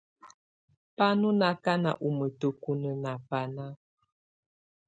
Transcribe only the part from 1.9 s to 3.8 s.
ù mǝtǝkunǝ nà bana.